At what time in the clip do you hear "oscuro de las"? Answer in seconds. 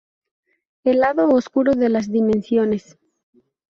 1.29-2.11